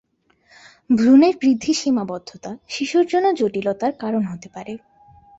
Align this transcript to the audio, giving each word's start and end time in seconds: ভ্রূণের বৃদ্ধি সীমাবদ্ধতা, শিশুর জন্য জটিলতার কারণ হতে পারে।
ভ্রূণের 0.89 1.35
বৃদ্ধি 1.41 1.73
সীমাবদ্ধতা, 1.73 2.51
শিশুর 2.67 3.05
জন্য 3.05 3.27
জটিলতার 3.33 3.93
কারণ 3.93 4.23
হতে 4.23 4.47
পারে। 4.49 4.73